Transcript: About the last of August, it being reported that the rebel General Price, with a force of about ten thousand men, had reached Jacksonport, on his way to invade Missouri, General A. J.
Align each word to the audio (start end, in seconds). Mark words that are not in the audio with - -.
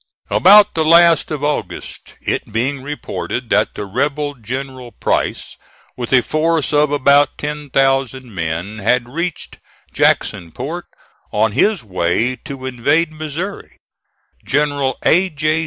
About 0.31 0.73
the 0.73 0.83
last 0.83 1.29
of 1.29 1.43
August, 1.43 2.15
it 2.21 2.51
being 2.51 2.81
reported 2.81 3.51
that 3.51 3.75
the 3.75 3.85
rebel 3.85 4.33
General 4.33 4.91
Price, 4.91 5.57
with 5.95 6.11
a 6.11 6.23
force 6.23 6.73
of 6.73 6.91
about 6.91 7.37
ten 7.37 7.69
thousand 7.69 8.33
men, 8.33 8.79
had 8.79 9.07
reached 9.07 9.59
Jacksonport, 9.93 10.85
on 11.31 11.51
his 11.51 11.83
way 11.83 12.35
to 12.37 12.65
invade 12.65 13.11
Missouri, 13.13 13.77
General 14.43 14.97
A. 15.05 15.29
J. 15.29 15.59